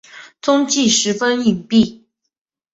[0.41, 2.01] 踪迹十分隐蔽。